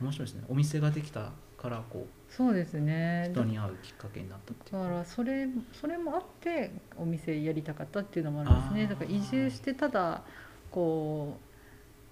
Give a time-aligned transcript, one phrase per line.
[0.00, 0.44] 面白いですね。
[0.48, 3.26] お店ができたからこそうですね。
[3.30, 8.86] う人に会うきっかけになったっだからそれそれもあってお店やりたかったっていうのもあるんですね。
[8.86, 10.22] だから移住してただ
[10.70, 11.38] こ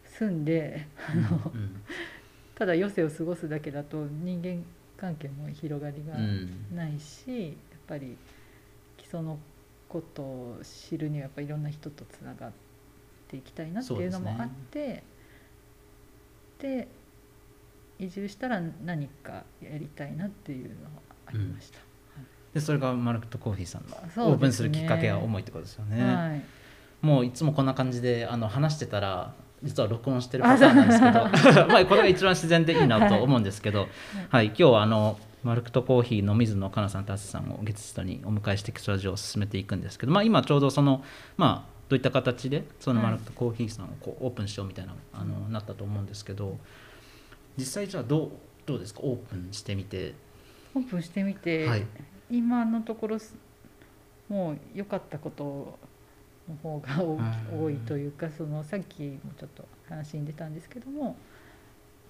[0.05, 1.83] う住んでうんうん。
[2.57, 4.65] ただ余生を過ごすだけだと人間
[4.97, 6.75] 関係も広がりがうん。
[6.75, 7.55] ないし、やっ
[7.87, 8.17] ぱり
[8.97, 9.39] 基礎の
[9.89, 12.53] ことを知るにはやっぱりいろんな人とつながっ
[13.29, 15.03] ていきたいなっていうのもあって
[16.59, 16.89] で,、
[17.99, 20.79] 移住したら何かやりたいなっていうのが
[21.27, 21.79] ありました。
[22.55, 26.43] でそれがマルクとコーヒーさんのオープンするきっかけが重いってことですよね、はい。
[27.03, 31.67] もういつもこんな感じであの話してたら実は録音してるパターンなんですけど。
[31.69, 33.89] まあこれが一番自然でいいなと思うんですけど、
[34.31, 34.47] はい。
[34.47, 41.05] 今日はあのマルクとコーヒーの水野香奈さんと淳さんを月ストにお迎えして基礎ラジオを進めていくんですけど、まあ、今ちょうどその
[41.37, 46.59] まあどういった形でそのはいマルクとコーヒーさんをこうオープンしようみたいなあのなったと思うんですけど
[47.57, 48.31] 実際じゃあどう
[48.67, 49.01] どうですか？
[49.03, 50.15] オープンしてみて、
[50.75, 51.87] オープンしてみて、はい。
[52.29, 53.37] 今のところす
[54.29, 55.79] もう良かったこと
[56.49, 57.01] の方が
[57.57, 61.17] 多いというかそのさっきもちょっと話に出たんですけども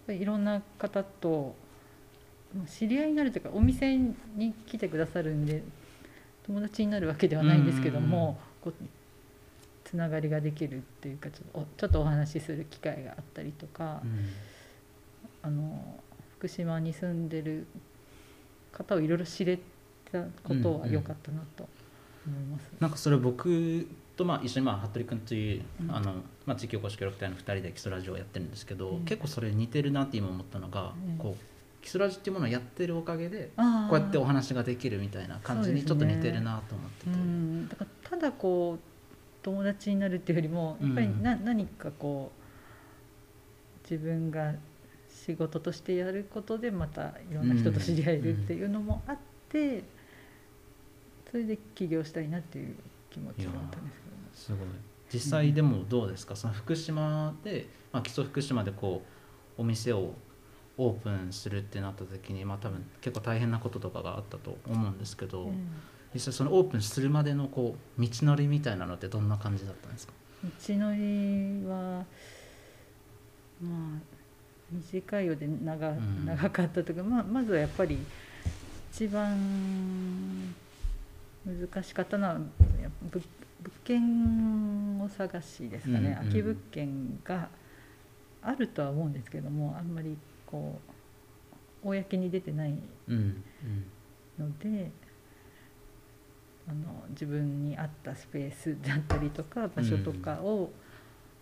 [0.08, 1.55] いろんな方と
[2.56, 4.14] まあ知り合いになるというかお店に
[4.67, 5.62] 来てくださるんで
[6.47, 8.74] 友達になるわけではないんですけどもこう
[9.84, 14.00] つながりができるっていうかちょっとおちょっとお話しする機会があったりとか。
[14.02, 14.30] うん
[15.47, 16.02] あの
[16.39, 17.66] 福島に住んでる
[18.72, 19.58] 方をいろいろ知れ
[20.11, 21.69] たことは良かったなと
[22.27, 22.72] 思います。
[22.80, 23.86] なんかそれ僕
[24.17, 25.94] とまあ一緒にまあ服部君という、うん。
[25.94, 26.14] あの
[26.47, 29.05] まあ、地域おこし協力隊の2人で基礎ラジオをやってるんですけど、うん。
[29.05, 31.19] 結構それ似てるなって今思ったのが、うん。
[31.19, 38.80] こう基礎ラジっていうものをやってるおかげでこうやってお話ができるみたいな感じにちょっと似てるなと思ってて、うん、だからただこう
[39.44, 44.55] 友達になるっていうよりもやっぱりな、何かこう自分が
[45.27, 49.18] 仕事としてやることでまたいろんな人と知り合えるっていうのもあっ
[49.48, 49.83] て、
[51.30, 52.77] それで起業したいなっていう
[53.11, 54.17] 気持ちがあったんですけど。
[54.17, 54.23] も。
[54.33, 54.61] すごい。
[55.12, 59.02] 実際でもどうですか、その福島で、まあ、基礎福島でこ
[59.58, 60.14] うお店を
[60.78, 65.68] オープンするってなった時に、まあ、多分結構大変なこととかがあったと思うんですけど、うん。
[66.14, 70.12] 実際そのオープンするまでのこう道のりみたいなのってどんな感じだったんですか？
[70.42, 72.05] 道のりは
[73.61, 74.15] まあ
[74.70, 76.27] 短いようで長,、ん。
[76.27, 77.98] 長かったとか、まあ、まずはやっぱり
[78.92, 80.54] 一番
[81.44, 83.24] 難しかったのはやっぱ物
[83.62, 86.14] 物件を探しですかね、うんうん。
[86.14, 87.48] 空き物件が
[88.42, 90.16] あるとは思うんですけどもあんまり
[90.46, 90.78] こ
[91.84, 92.74] う公に出てない
[93.08, 93.42] うん。
[94.38, 94.90] ので
[96.68, 100.70] あの自分に合ったスペースだったりとか場所とかを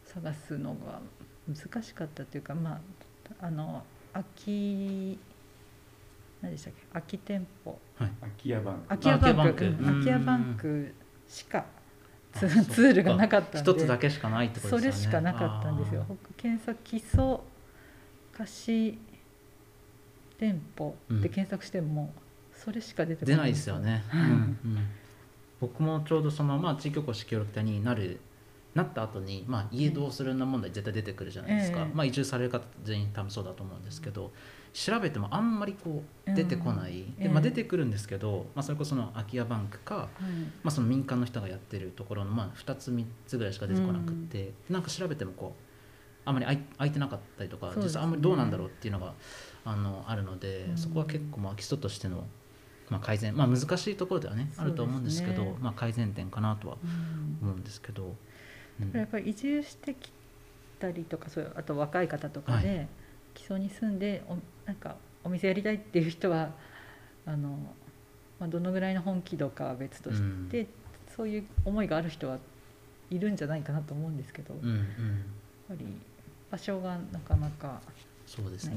[0.05, 1.01] 探すのが
[1.49, 2.81] 難しかったというか、まあ
[3.45, 3.83] あの
[4.15, 5.19] 空き
[6.41, 6.83] 何でしたっけ？
[6.95, 7.79] 空き店舗。
[7.99, 8.11] はい。
[8.21, 8.89] 空き家バンク。
[8.89, 9.75] 空き家バンク。
[9.85, 10.95] 空き家バンク
[11.29, 11.67] しか
[12.33, 13.71] ツールがなかったんで。
[13.71, 14.97] 一つだけしかないってことそですよね。
[14.97, 16.07] れしかなかったんですよ。
[16.39, 17.39] 検索基礎
[18.33, 18.99] 貸し
[20.39, 20.97] 店舗。
[21.11, 22.15] で検索しても
[22.55, 24.59] それしか出てこない出ないですよね、うんうん、
[25.61, 28.21] 僕もちょうどその、まあ、地域おこし協力隊になる
[28.75, 31.95] なった後に、まあ、家どうするんだ問題絶対出てくるじゃないですか、ええ。
[31.95, 34.33] まあ、移住される方全員多分そうだと思うんですけど
[34.73, 45.65] 調べてもあんまりこう出てこない、うんでまあ、ええ出てくるんですけど、まあ、それこその空き家バンクか、うんまあ、その民間の人がやってるところの、まあ、2つ3つぐらいしか出てこなくって、なんか調べてもこう
[46.25, 47.73] あんまり空いてなかったりとか、ね。
[47.77, 49.15] 実際あんまりどうなんだろうっていうのが
[49.65, 50.77] あのあるので、うん。
[50.77, 52.25] そこは結構まあ基礎としての、
[52.89, 57.39] まあ、改善、まあ、難しいところではねあると思うんですけどまあ、改善点かなとはうん。
[57.49, 58.17] 思うんですけど、うん
[58.93, 60.11] やっぱり移住してき
[60.79, 62.87] たりとかそういうあと若い方とかで、
[63.35, 64.37] 基礎に住んでお
[64.67, 66.51] なんかお店やりたいっていう人は
[67.27, 67.49] あの、
[68.39, 70.21] まあ、どのぐらいの本気度かは別とし
[70.51, 70.67] て、
[71.17, 72.39] そういう思いがある人は
[73.11, 74.69] いるんじゃないかなと思うんですけど、やっうん。
[74.69, 74.85] うん
[75.69, 75.87] ぱり
[76.51, 77.81] 場所がなかなか
[78.27, 78.77] そうですね。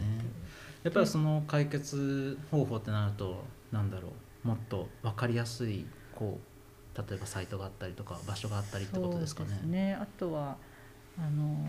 [0.84, 4.14] やっぱりその解決方法ってなるとなんだろ
[4.46, 5.86] うもっと分かりやすい
[6.16, 6.57] こう
[6.98, 9.50] 例えばサイトがあったりとか場所があったりってことですかね。
[9.50, 10.58] そうですねあとは
[11.18, 11.60] あのや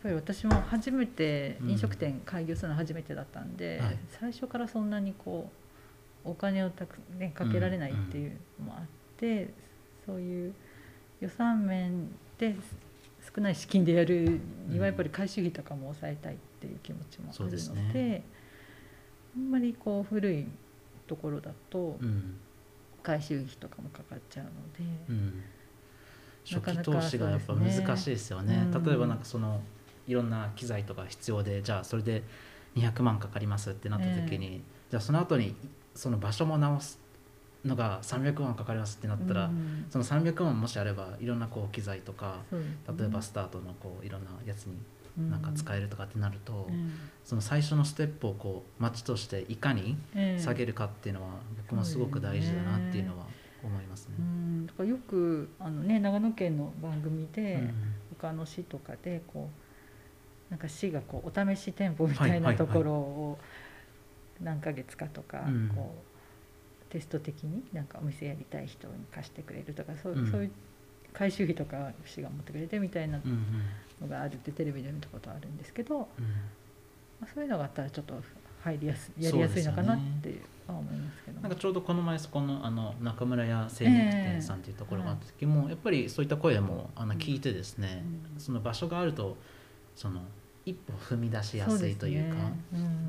[0.00, 3.98] っぱり私も初めてうん飲食店開業するの初めてだったんで、はい。
[4.08, 5.50] 最初からそんなにこ
[6.24, 8.84] うお金をたく、ね、かけられないっていうのもあっ
[9.18, 9.50] て、
[10.06, 10.54] そういう
[11.20, 12.08] 予算面
[12.38, 12.56] で
[13.34, 18.22] 少ない資金でやるにはやっぱり回収費とかも抑えたいっていう気持ちもあるそうででね。
[19.36, 20.46] あんまりこう古い
[21.06, 22.36] ところだとうん
[23.02, 25.04] 回収費とかもかかっちゃうので。
[25.08, 25.42] うん、
[26.44, 28.68] 初期投資がやっぱ難しいですよね。
[28.72, 28.84] うん。
[28.84, 29.60] 例えばなんかその
[30.06, 32.22] いろんな機材とか必要でじゃあそれで
[32.76, 35.54] 200万かかりますってなった時に、じゃあその後に
[35.94, 36.98] その場所も直す
[37.64, 42.58] のが300万かかりますってなったら、うんその300万もしあればいろんなこう機材とかね。
[42.98, 44.76] 例えばスタートのこういろんなやつに
[45.16, 46.92] なんか使えるとかってなると、うん。
[47.24, 51.28] その最初のステップをこう街としていかにええ下げるかっていうのは
[51.68, 53.26] 僕もすごく大事だなっていうのは
[53.62, 54.14] 思いますね。
[54.18, 54.66] うん。
[54.66, 57.74] だからよくあの、ね、長野県の番組で、うん
[58.20, 59.48] 他の市とかでこ
[60.48, 63.38] うなんか市がこうお試し店舗みたいないところを
[64.42, 65.72] 何ヶ月かとかうん。
[65.74, 66.10] こう
[66.92, 70.30] テスト的になんかお店やりたい人に貸してくれるとかそう,、うん。
[70.30, 70.50] そういう
[71.12, 73.20] 回収費とか市が持ってくれてみたいな
[74.00, 76.02] のがあるってテレビで見たことあるんですけど、うん。
[76.02, 76.06] ま
[77.22, 78.14] あ、そういうのがあったらちょっと
[78.62, 81.36] 入りやすやりやすいのかなっては思いますけど。
[81.36, 88.04] もなんかちょうどこの前そこのあの中村屋精肉店さんっていうところがあった時も、やっぱりそういった声もあの聞いてですね、
[88.34, 88.40] うん。
[88.40, 89.36] その場所があると
[89.94, 90.20] その
[90.66, 92.36] 一歩踏み出しやすいというか。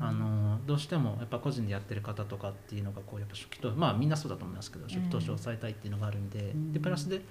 [0.00, 6.72] あのどうしてもやっぱ個人でやってる方とかっていうのがこうやっぱ初期投まあみんなそうだと思いますけど初期投資を抑えたいっていうのがあるんで,、うん。
[6.72, 7.22] でプラスで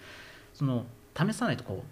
[0.53, 1.87] その試さないとこう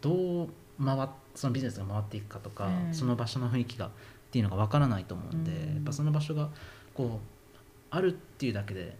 [0.00, 0.48] どう
[0.84, 2.94] 回っそのビジネスが回っていくかとか、うん。
[2.94, 3.90] その場所の雰囲気がっ
[4.30, 5.74] ていうのがわからないと思うんで、うん。
[5.74, 6.50] やっぱその場所が
[6.94, 7.56] こう
[7.90, 8.96] あるっていうだけで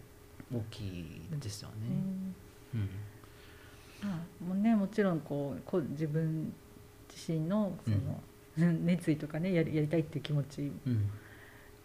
[0.53, 1.75] 大きいですよね。
[2.75, 4.47] うん。
[4.47, 6.53] もうねもちろんこうこう自分
[7.09, 11.09] 自身のその、熱意とかねやりやりたいっていう気持ちうん。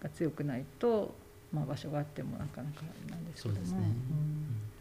[0.02, 1.14] が強くないと、
[1.52, 3.60] まあ、場所があってもなかなかなんですけども。
[3.60, 3.78] そうですね。
[3.78, 4.71] うん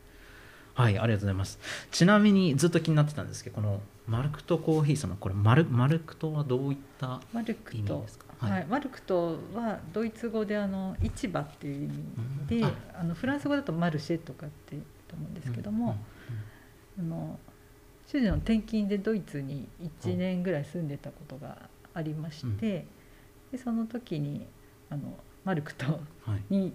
[0.73, 1.59] はい、ありがとうございます。
[1.91, 8.25] ちなみにずっと気になってたんですけど、このマルクトコーヒーさんのこれマルマルクトはどういったマルク意味トですか？
[8.39, 8.65] はい。
[8.65, 11.88] マルクトはドイツ語であの市場っていう意
[12.47, 12.65] 味で、うん。
[13.00, 13.03] あ。
[13.03, 15.97] のフランス語だとマルシェとかって言うと思うんですけども、
[16.97, 17.39] あの
[18.07, 19.68] 主人の転勤でドイツに
[20.03, 22.85] 1年ぐらい住んでたことがありまして、
[23.51, 24.47] でその時に
[24.89, 26.44] あのマルクトうんはい。
[26.50, 26.73] に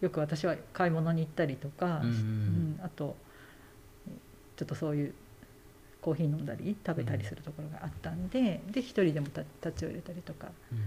[0.00, 3.16] よく私は買い物に行ったりとか、うんうんあと
[4.56, 5.14] ちょっとそういう
[6.00, 10.78] コーヒー飲んだり食べたりするところがあったんで、で一人でもた立ち寄れたりとかうん。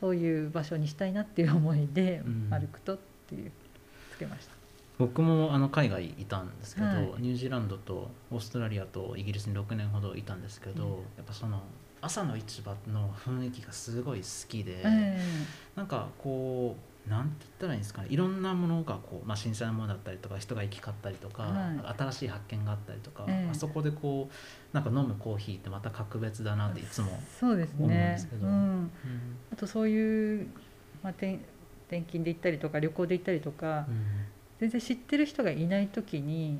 [0.00, 2.48] そういう場所にしたいなっていう思いで、うん。
[2.50, 2.98] マルクトっ
[3.28, 3.52] ていう
[4.12, 4.52] つけました。
[4.98, 6.96] 僕もあの海外いたんですけど、はい。
[7.18, 10.90] ニュージーランドとオーストラリアとイギリスに6年ほどいたんですけど、うん。
[10.90, 11.62] やっぱその
[12.00, 15.20] 朝の市場の雰囲気がすごい好きで、え。
[15.76, 18.08] なんかこうなんて言ったらいいんですかね。
[18.10, 23.50] いろんなものがこう、まあ、新鮮なものだったりとか人が行き交ったりとか、は新しい発見があったりとか、ええ。
[23.50, 28.46] あそこでこうなんか飲むコーヒーってまた格別だなっていつも、そうです思うんでねすけど。
[28.46, 28.90] うん、
[29.52, 30.46] あとそういう、
[31.02, 31.38] まあ、転
[31.88, 34.04] 転勤で行ったりとか旅行で行ったりとか、うん。
[34.60, 36.58] 全然知ってる人がいない時に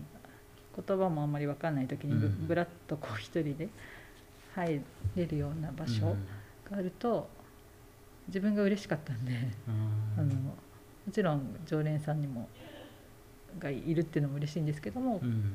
[0.87, 2.47] 言葉もあんまり分かんない時にぶ,、うん。
[2.47, 3.69] ぶらっとこう一人で
[4.55, 4.81] 入
[5.17, 6.27] れるような場所うん。
[6.71, 7.29] があると
[8.29, 9.33] 自分が嬉しかったんで、
[9.67, 9.71] う
[10.21, 10.21] ん。
[10.21, 10.55] あのも
[11.13, 12.49] ちろん常連さんにも
[13.59, 15.55] がいるっていうのも嬉しいんですけども、うん。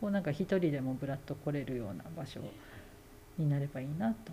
[0.00, 2.40] こうなんか一人でもぶらっと来れるような場所
[3.38, 4.32] になればいいなと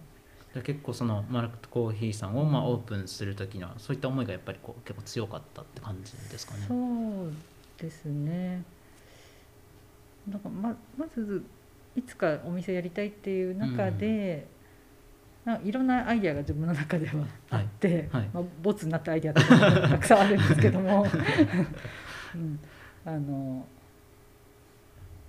[0.56, 6.66] で結構そのマルクトコーヒーさんをまあオープンする時にはそういった思いがやっぱりこう結構強かったって感じですかね？
[6.68, 7.32] そう
[7.78, 8.64] ですね。
[10.28, 11.44] なんかままず
[11.96, 14.42] いつかお店やりたいっていう中で、なん。
[14.42, 14.48] か
[15.64, 18.22] いろんなアイデアが自分の中ではあって、はい。
[18.22, 21.06] はいまあ、ボツになったアイデアとかもたくさんあるんですけども、
[22.36, 22.60] うん、
[23.06, 23.66] あの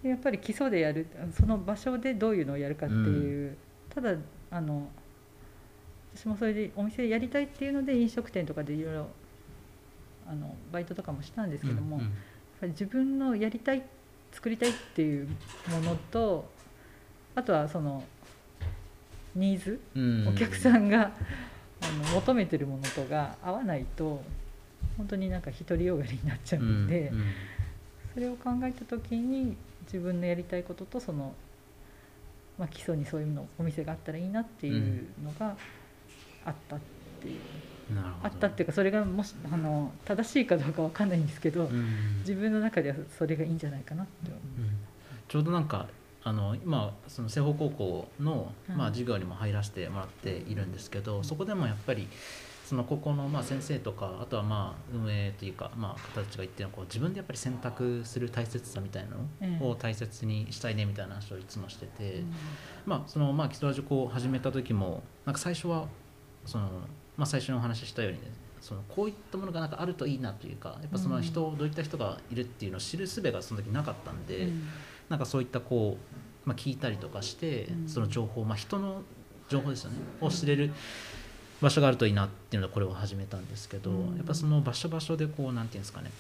[0.03, 3.57] やっぱり基礎でやるその場所でどういうのをやるかっていう、
[3.89, 4.15] ただ
[4.51, 4.89] あの
[6.15, 9.09] 私もそれでお店やりたいっていうので飲食店とかでいろいろ
[10.29, 12.03] あのバイトとかもしたんですけども、うん。
[12.03, 12.11] やっ
[12.61, 13.83] ぱり自分のやりたい
[14.33, 15.27] 作りたいっていう
[15.71, 16.49] ものと
[17.35, 18.05] あとはその
[19.35, 20.29] ニーズ、うん。
[20.29, 21.13] お客さんが
[21.83, 24.23] あの求めてるものとが合わないと
[24.97, 27.25] 本当になんか独りよがりになっちゃうんで、うんうん。
[28.15, 31.35] それを考えた時に自分のやりたいこととその、
[32.59, 35.57] まあ、基礎にそういうのお店があったらいいなっていうのが
[36.45, 36.81] あったっ
[37.21, 37.39] ていう、
[38.23, 42.19] あったっていうかそれがもしあの正しいかどうかわかんないんですけど、うん。
[42.21, 44.39] 自分の中ではそれがいいんじゃないかなって思う。
[44.59, 44.71] うん。
[45.29, 45.89] ちょうどなんか
[46.23, 52.09] あの今その西方高校の、はいまあ、授業にも入らせてもらっているんですけど、そこでもやっぱり
[52.67, 59.65] その高校のまあ先生とかあとはまあ運営というか、まあ、方たちが言ってるのはこう自分でやっぱり選択する大切さみたいなええ。
[59.65, 62.35] のを大切にしたいねみたいな話をいつもしてて、うん。
[62.87, 65.89] まあそのまあ基礎ラジオを始めた時もなんか最初は
[66.45, 66.69] その、
[67.17, 68.29] まあ、最初にお話ししたようにね
[68.61, 74.69] そのこういったものがなんかあるといいなというかやっぱその人、どういった人がいるっていうのを知る術がその時なかったんで、うん
[75.11, 75.99] なんかそういったこ
[76.47, 77.89] う、まあ、聞いたりとかして、うん。
[77.89, 79.03] その情報、まあ、人の
[79.49, 79.99] 情報ですよね。
[80.21, 80.73] を知れる
[81.61, 84.17] 場所があるといいなっていうのでこれを始めたんですけど、うん。
[84.17, 86.11] やっぱその場所場所でこうなんていうんですかね。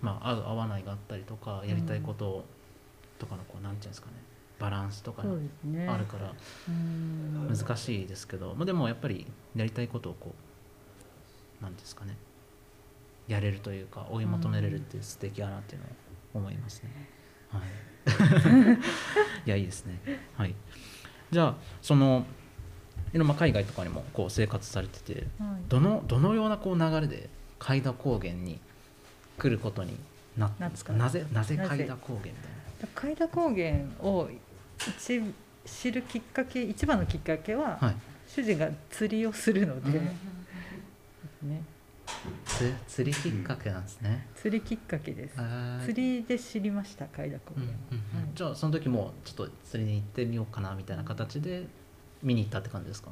[0.00, 2.44] まあ合う合わないがあったりとかやりたいこと
[3.18, 4.12] とかのこうなんていうんですかね。
[4.60, 6.34] バランスとかあるから
[6.68, 7.48] うん。
[7.48, 10.34] 難しいですけど、まあ、でもやっぱりやりたいことをこ
[11.60, 12.16] うなんですかね。
[13.26, 15.90] やれるというか追い求めれるって素敵だなっていうのを
[16.34, 16.90] 思いますね。
[17.50, 17.62] はい、
[19.46, 19.98] いやいいですね。
[20.36, 20.54] はい、
[21.30, 22.24] じゃあその
[23.12, 25.62] いろんな海外とかにもこう生活されててはい。
[25.68, 28.58] どのどのようなこう流れで海田高原に
[29.38, 29.96] 来ることに
[30.36, 30.92] なったんですか？
[30.92, 31.74] ななぜなぜなぜ？
[31.76, 34.28] 海田高原みたい海田高原を
[34.78, 35.22] 一
[35.64, 37.88] 知るきっかけ一番のきっかけは、な。
[37.88, 37.96] はい。
[38.26, 41.50] 主人が釣りをするので、うん。
[41.50, 41.62] ね、
[42.44, 44.26] つ釣りきっかけなんですね。
[44.34, 45.36] 釣りきっかけです。
[45.84, 48.34] 釣りで知りました海田高うんうん原、うん。
[48.34, 51.66] じゃあその時もちょっと釣りに行ってみようかなみたいな形で
[52.22, 53.10] 見に行ったって感じですか、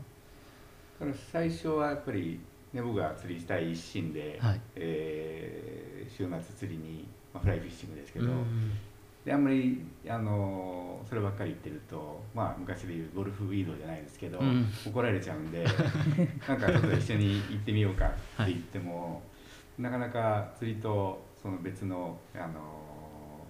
[1.00, 2.40] だから最初はやっぱり、
[2.72, 4.60] ね、僕が釣りしたい一心で、はい。
[4.74, 8.72] えー週末釣りに、まあ、フライフィッシングですけど、うん
[9.26, 14.66] であんまりあのそればっかり言ってると、まあ、昔でいうゴルフウィードじゃないですけど、うん。
[14.86, 15.64] 怒られちゃうんで
[16.48, 18.10] なんかちょっと一緒に行ってみようかっ
[18.46, 19.22] て言っても、
[19.78, 23.44] なかなか釣りとその別のあの、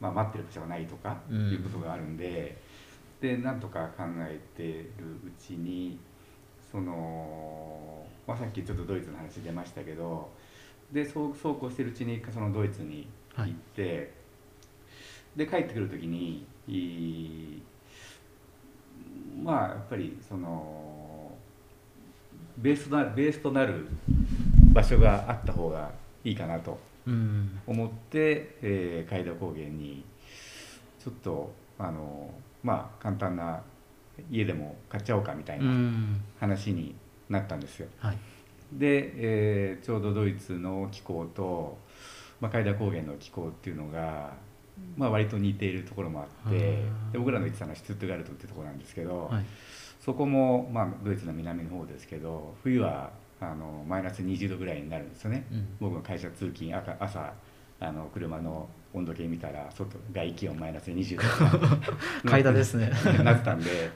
[0.00, 1.50] まあ、待ってる場所がないとかうん。
[1.50, 2.56] いうことがあるんで、
[3.20, 4.88] でなんとか考えてる
[5.26, 5.98] うちに
[6.72, 10.30] その、まあ、さっきちょっとドイツの話出ましたけど
[10.92, 14.12] でそうそうこうしてるうちにそのドイツに行って、
[15.38, 17.62] で帰ってくる時にい
[19.42, 21.32] まあやっぱりその
[22.58, 23.86] ベースとなるベースとなる
[24.72, 25.90] 場所があった方が
[26.24, 27.58] いいかなとうん。
[27.66, 30.04] 思って、えー、海田高原に
[31.02, 33.62] ちょっとあのまあ簡単な
[34.30, 36.20] 家でも買っちゃおうかみたいうなん。
[36.40, 36.94] 話に
[37.30, 37.86] なったんですよ。
[38.00, 38.18] はい。
[38.72, 41.78] で、えーちょうどドイツの気候と、
[42.40, 44.32] まあ、海田高原の気候っていうのが、
[44.96, 46.58] まあ、割と似ているところもあって
[47.12, 49.44] で僕らの行ってたのはシュツットガルトっていうところなんですけど、はい。
[50.00, 55.46] そこも、まあ、ドイツの南の方ですけど冬はあのマイナス20度ぐらいになるんですよね。
[55.52, 55.68] うん。
[55.80, 57.32] 僕の会社通勤朝朝
[57.80, 61.66] あの車の温度計見たら外外気温マイナス20度。
[62.28, 62.90] 海田ですね。
[63.22, 63.90] なってたんで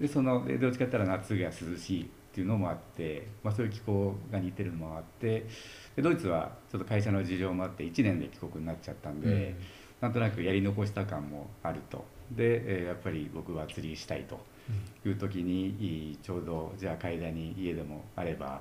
[0.00, 5.46] でそのでどっちかって言ったら夏が涼しいっていうのもあって、まあ、そういう気候が似てるのもあって
[5.96, 9.54] でドイツはちょっと会社の事情もあって1年で帰国になっちゃったんで、
[10.00, 12.04] なんとなくやり残した感もあると。
[12.30, 14.40] で、えーやっぱり僕は釣りしたいと。
[15.04, 18.60] いう時にいちょうどじゃあ階段に家でもあれば、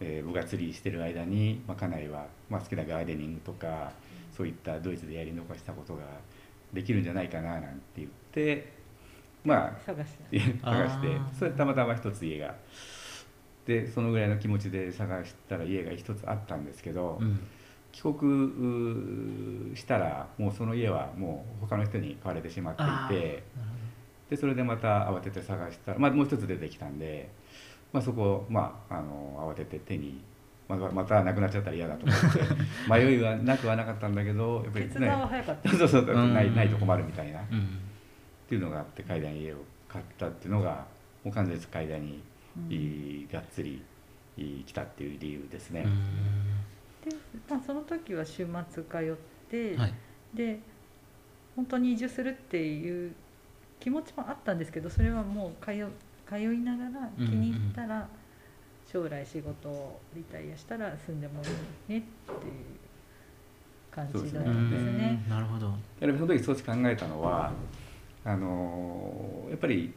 [0.00, 3.92] えー僕が釣りしてる間に、まあ、家内は、まあ、好きなガーデニングとか
[4.36, 6.02] そういったドイツでやり残したことが
[6.72, 8.72] できるんじゃないかななんて言って
[9.44, 11.08] まあ探して。
[11.38, 12.54] それたまたま一つ家が。
[13.66, 17.40] でそのぐらいの気持ちで探したら家が一つあったんですけど、うん
[17.92, 23.42] 帰国したらもうその家はもう他の人に買われてしまっていて
[24.30, 27.28] でそれでまた慌てて探したら、まあ、もう一つ出てきたんで、
[27.92, 30.22] まあ、そこを、まあ、あの慌てて手に
[30.68, 32.40] またまたなくなっちゃったら嫌だと思って
[32.88, 35.68] 迷いはなくはなかったんだけどやっぱり決断は早かった。
[35.70, 36.34] そうそうそううん。
[36.34, 37.78] ないないと困るみたいなっうん。
[38.48, 39.56] ていうのがあって階段に家を
[39.88, 40.86] 買ったっていうのが
[41.24, 42.22] もう完全に階段に、
[42.56, 43.28] うん。
[43.30, 43.82] がっつり
[44.36, 45.84] 来たっていう理由ですね。
[47.04, 47.16] で、
[47.48, 49.94] まあ、その時は週末通って、はい。
[50.34, 50.60] で
[51.54, 53.12] 本当に移住するっていう
[53.78, 55.86] 気持ちもあったんですけどそれはもう通
[56.26, 58.08] 通いながら気に入ったら、
[58.90, 61.46] 将来仕事をリタイアしたら住んでもい
[61.94, 62.64] いねっていう
[63.90, 64.96] 感じだったんですうん。
[64.96, 65.22] ね。
[65.28, 65.66] なるほど。
[65.66, 67.52] やっぱりその時少し考えたのは
[68.24, 69.92] あのやっぱり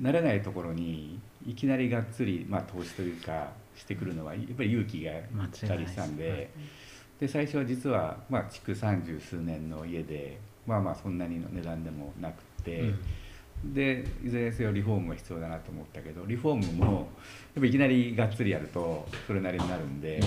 [0.00, 5.22] 慣れないところにいきなりがっつり、まあ、投資というかしてくるのはやっぱり勇気がいっ
[5.66, 6.50] たりしたんで
[7.20, 12.92] で最初は実は、まあ、築三十数年の家でまあまあそんなにの値段でもなくて、
[13.64, 20.20] でいずれにせよリフォームが必要だなと思ったけどリフォームもやっぱいきなりがっつりやるとそれなりになるんで。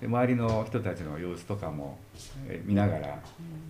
[0.00, 1.98] で周りの人たちの様子とかも
[2.48, 3.22] えー見ながら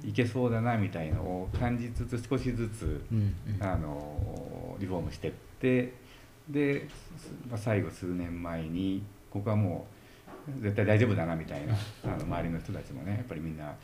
[0.05, 3.03] いけそうだなみたいのを感じつつ少しずつ
[3.59, 5.93] あのリフォームしてって
[6.49, 6.89] で、
[7.49, 9.87] まあ、最後数年前にここはも
[10.49, 13.75] う絶対大丈夫だなみたいな あの周りの人たちもねやっぱりみんな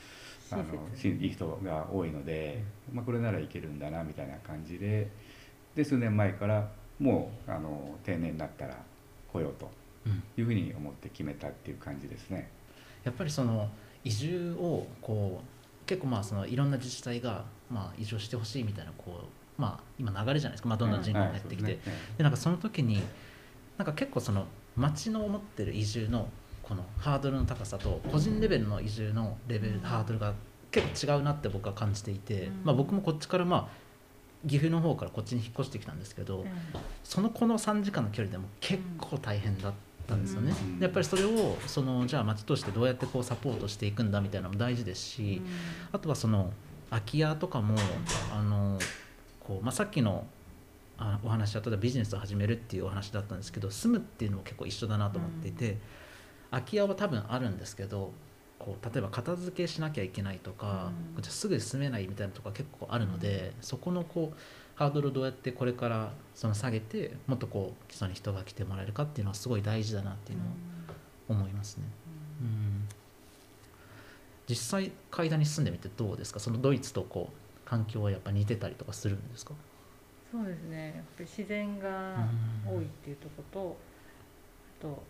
[0.51, 0.65] あの
[1.05, 5.11] いい人が多いので、まあ、これならいけるんだなみたいな感じで
[5.75, 8.77] で数年前からもうあの定年になったら
[9.33, 9.71] 来ようと
[10.07, 10.23] うん。
[10.37, 12.49] いうふうに思って決めたっていう感じですね。
[13.05, 13.69] やっぱりその
[14.05, 21.81] 移住をこう結構まあそのいろんな自治体がまあ移住してほしいみたいなこうまあ、今流れじゃないですか、まあ、どんどん人口が減ってきて、はいね。
[22.19, 23.03] でなんかその時に
[23.79, 24.47] なんか結構その
[24.77, 26.29] 町の思ってる移住の
[26.63, 30.35] このハードルの高さと個人レベルの移住のレベルハードルが
[30.71, 33.87] 結構違うなって僕は感じていて、うんまあ、僕もこっちからまあ
[34.47, 36.45] 岐阜の方からこっちに引っ越してきたんですけど、
[37.03, 39.73] そのこの3時間の距離でも結構大変だっ
[40.07, 40.53] たんですよね。
[40.53, 45.43] うんでやっぱりそれをそのじゃあ町としてどうやってこうサポートしていくんだみたいなのも大事ですし、
[45.91, 46.53] あとはその
[46.91, 47.77] 空き家とかも
[48.33, 48.79] あの
[49.47, 50.27] こう、まあ、さっきの
[50.99, 55.77] あお話だったらビジネスを始めるっていうお話だったんですけど住むっていうのも結構一緒だなと思っていて、
[56.51, 58.13] 空き家は多分あるんですけど
[58.59, 61.23] こう例えば片付けしなきゃいけないとか、うん。
[61.23, 64.39] じゃあすぐ住めないみたいなところが結構あるので、そこのこう
[64.75, 70.51] ハードルをどうやってこれからその下げてもっとこう基礎に人が来てもらえるかっていうのはすごい大事だなっていうのは
[71.29, 71.85] 思いますね。
[72.41, 72.89] うん。
[74.49, 76.41] 実際階段に住んでみてどうですか？
[76.41, 79.53] そのドイツとこう環境はやっぱ似てたりとかするんですか？
[80.33, 80.95] そうですね。
[80.97, 82.27] やっぱり自然が
[82.67, 83.77] 多いっていうところと
[84.81, 85.03] あと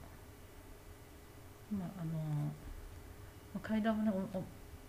[1.79, 2.51] まああのま
[3.57, 4.43] あ階段もねおお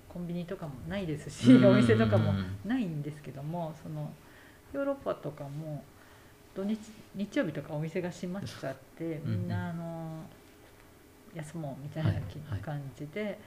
[0.10, 1.66] コンビニとかもないですしうん。
[1.66, 2.34] お店とかも
[2.66, 4.12] ないんですけどもその
[4.74, 5.84] ヨーロッパとかも
[6.56, 6.80] 土日
[7.16, 9.32] 日曜日とかお店が閉まっちゃってうん。
[9.32, 10.24] みんなあの
[11.34, 12.60] 休もうみたいなはいはい。
[12.62, 13.38] 感じで、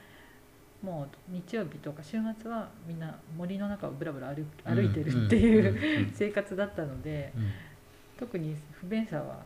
[0.81, 7.51] もう日曜日とか週末はみんな森の中をぶらぶら歩く歩いてるっていう、うん生活だったのでうん
[8.17, 9.43] 特に不便さは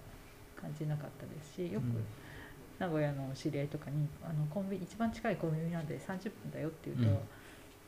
[0.59, 2.05] 感じなかったですしよくうん
[2.77, 7.21] 名古屋の知り合いとかにあのコンビニ一番近いコンビニなんで30分だよって言うと、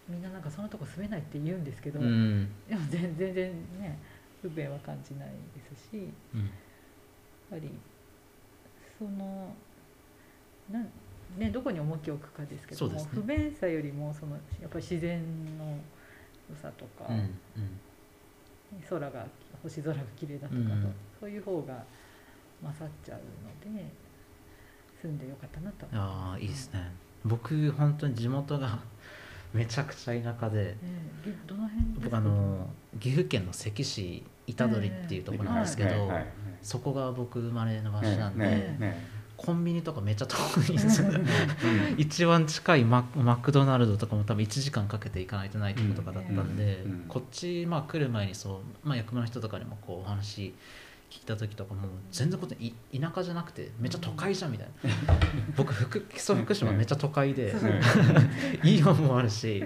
[0.08, 2.48] みんななんかそのとこ住めないって言うんですけど、うん。
[2.70, 3.51] でも全全然
[3.82, 4.00] ね
[4.42, 6.50] 不便は感じないですしやっうん
[7.50, 7.70] ぱり
[8.98, 9.54] その
[10.72, 10.88] なん
[11.38, 13.10] ねどこに重きを置くかですけども、そうですね。
[13.14, 15.20] 不便さよりもそのやっぱり自然
[15.58, 15.78] の
[16.50, 17.30] 良さとか、うんうん。
[18.90, 19.26] 空が
[19.64, 20.96] 星空が綺麗だとかと、うん。
[21.20, 21.84] そういう方が
[22.63, 23.18] 勝っちゃう
[23.70, 23.86] ので
[25.02, 25.86] 住んでよかったなと。
[25.86, 26.92] 思いますああいいですね。
[27.26, 28.80] 僕本当に地元が
[29.54, 30.76] めちゃくちゃ田舎でえ
[31.26, 36.26] えどの辺です僕かあの岐阜県の関市板取っていうところなんですけど、はいはい
[36.62, 40.36] そこが僕生まれの場所なんで、ねねねコンビニとかめっちゃ遠
[40.73, 41.04] いんです
[41.97, 50.54] 一番近いママクドナルドとかも多分1時間かけて行かないとないとことかだったんで、こっち、まあ、来る前にそう、まあ、役場の人とかにもこうお話
[51.10, 54.73] 聞いた時とかもう全然ことい田舎じゃなくてめっちゃ都会じゃんみたいな。
[55.56, 57.56] 僕福基礎福島めっちゃ都会で
[58.63, 59.63] イオンもあるし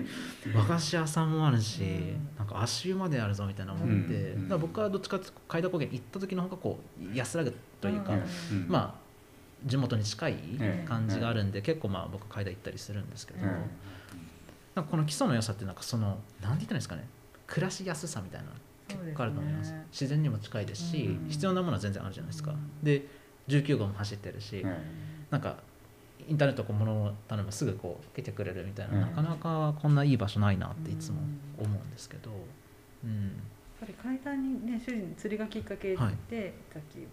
[0.56, 2.30] 和菓子屋さんもあるし、うん。
[2.38, 4.44] なんか足湯まであるぞみたいな思って、うん。
[4.44, 8.16] だから僕はどっちかっていうと海田高原行った時の方がこう安らぐというか、う
[8.54, 8.68] ん。
[8.70, 9.01] まあ
[9.66, 10.88] 地元に近いええ。
[10.88, 13.52] 感じがあるんで、結構まあ僕海田行ったりするんですけど、うん
[14.74, 17.06] なんかこの基礎の良さってなんかその何て言ったらいいんですかね
[17.46, 18.48] 暮らしやすさみたいな
[18.88, 19.74] 結構あると思います。
[19.92, 21.30] 自然にも近いですし、うん。
[21.30, 22.84] 必要なものは全然あるじゃないですか、うん。
[22.84, 23.06] で
[23.50, 24.82] 19号も走ってるし、ね
[25.30, 25.58] なんか
[26.28, 31.18] インターネットこう物を頼めばすぐこう来てくれるみたいな、うんなかなかこんないい場所ないなっていつも
[31.58, 32.32] 思うんですけど、
[33.04, 33.26] うん。
[33.26, 33.32] やっ
[33.82, 36.14] ぱり階段にね主人釣りがきっかけで、はい
[36.74, 37.06] さっき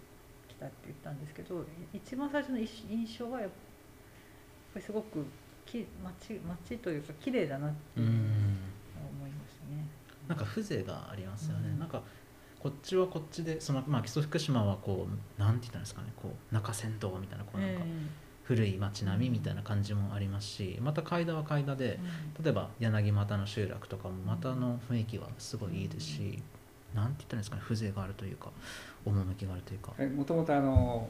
[0.59, 3.51] 来たって言ったんですけど一番最初の印印象はやっ
[4.75, 5.25] ぱりすごく
[5.65, 9.87] き街街というか綺麗だなってうん思いましたね。
[10.27, 11.79] なんか風情がありますよね、うん。
[11.79, 12.03] なんか
[12.61, 17.81] こっちはこっちでそのまあ基礎福島はこうなんて言ったんですかねこう中山道みたいなこうなんか
[18.43, 22.01] 古い町並みみたいな感じもありますしまた海田は海田で
[22.43, 26.43] 例えば柳又の集落とかもまたの雰囲気はすごいいいですし、
[26.95, 28.51] なんて言ったんですかね風情があるというか
[29.05, 31.09] 趣があるというか、もともとあの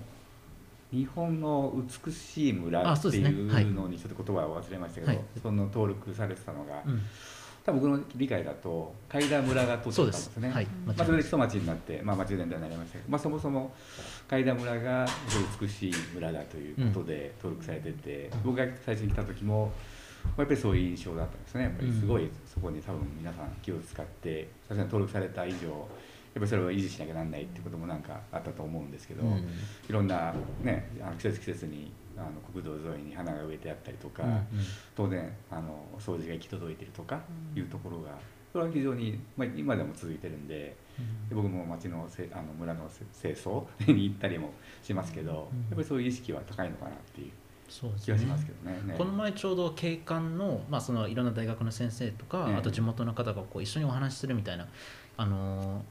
[0.90, 1.74] 日本の
[2.06, 5.20] 美しい村あっていいうのにちょっと言葉を忘れましたけど、はい。
[5.42, 7.02] その登録されてたのが、うん、
[7.64, 10.50] 多分僕の理解だと海田村が取ってたんですすね。
[10.50, 10.64] はい。
[10.64, 13.74] うんまあ、それで基礎町になって、まあ、町全体になりましたけど、まあ、そもそも
[14.28, 15.06] 海田村が
[15.60, 19.70] 美しい村だということで登録されてて、僕が最初に来た時も
[20.38, 21.64] やっぱりそういう印象だったんですね。
[21.64, 25.76] やっぱりすごいそこに多分皆さん気を使ってさすがに登録された以上や
[26.38, 29.38] っぱりそれを維持しなきゃなんないってこともなんかあったと思うんですけど、うん。
[29.38, 29.42] い
[29.90, 34.44] ろんな、ね、あの季節季節にあの国道沿いに花が植えてあったりとか、うんうん。
[34.96, 37.20] 当然あの掃除が行き届いてるとか
[37.54, 37.58] うん。
[37.60, 38.10] いうところが、
[38.52, 40.76] それは非常に、まあ、今でも続いてるんで。
[41.28, 44.50] で僕も町のせあの村のせ清掃 に行ったりも
[44.82, 47.30] しますけど、うんやっぱりそういう意識は高いのかなっていう
[47.68, 48.80] そうです気がしますけどね。
[48.84, 48.94] ね。
[48.96, 52.56] この前ちょうど景観の,、まあそのいろんな大学の先生とか、ええ。
[52.56, 54.66] あと地元の方がこう一緒にお話しするみたいな、
[55.16, 55.82] あのー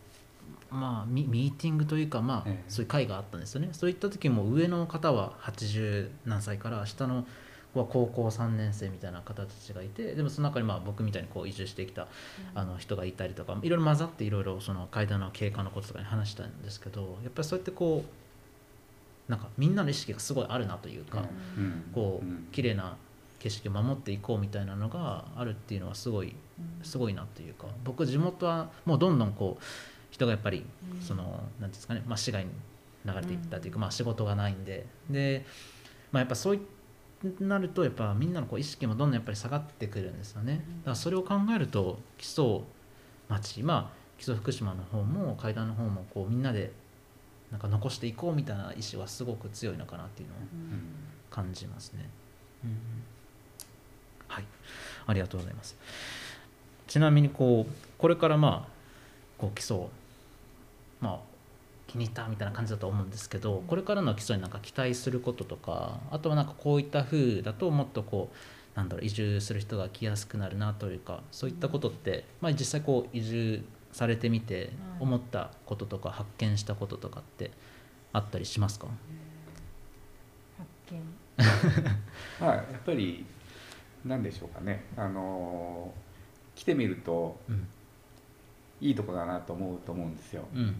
[0.71, 2.63] まあ、ミミーティングというか、まあええ。
[2.67, 3.69] そういう会があったんですよね。
[3.71, 7.25] そういった時も上の方は80何歳から下の
[7.73, 12.07] は高校3年生みたいな方たちがいてでもその中にまあ僕みたいにこう移住してきた
[12.55, 21.25] あの人がいたりとかいろいろ混ざっていろいろその階段の経過のこととかに話したんですけどやっぱりそうやってこうなんかみんなの意識がすごいあるなというか、
[21.57, 21.91] うん。
[21.93, 22.29] こうん。
[22.29, 22.95] う綺麗な
[23.39, 26.33] 景色を守っていこうみたいなのがあるっていうのはすごい
[26.81, 29.63] すごいなというか僕地元はもうどんどんこう
[30.11, 30.65] 人がやっぱり
[31.01, 32.51] その何ていうんですかね、まあ、市外に
[33.05, 33.81] 流れていったというか、うん。
[33.81, 34.85] まあ、仕事がないんで。
[35.09, 35.45] で、
[36.11, 36.59] まあ、やっぱそうい
[37.39, 40.57] なるとやっぱみんなのこう意識もどんどんやっぱり下がってくるんですよね。
[40.57, 42.61] だからそれを考えると基礎
[43.27, 46.71] 町まあ基礎福島の方も階段の方もこうみんなで
[47.51, 50.37] なんか残していこうみたいな意思はすごく強いのかなっていうのを
[51.31, 52.09] 感じますね。
[52.63, 52.77] うん。
[54.27, 54.43] はい、
[55.07, 55.75] ありがとうございます。
[56.85, 58.71] ちなみにこうこれからまあ
[59.39, 59.87] こう基礎
[61.01, 61.19] まあ
[61.87, 77.51] 気に入ったみたいな感じだと思うんですけどこれからの基礎になんか期待することとかあとはなんかこういった風だともっとこうなんだろう移住する人が来やすくなるなというかそういったことって、まあ、実際こう移住されてみてうん思ったこととか発見したこととかって
[78.13, 78.87] あったりしますか、
[80.57, 81.01] 発見。
[82.39, 83.25] ま あやっぱり
[84.05, 84.85] 何でしょうかね。
[84.95, 85.93] あの
[86.55, 87.67] 来てみるとうん
[88.81, 90.43] いいとこだなと思うと思うんですよ。
[90.53, 90.75] うん。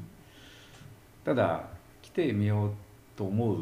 [1.24, 1.64] ただ
[2.02, 2.72] 来てみよう
[3.16, 3.58] と思う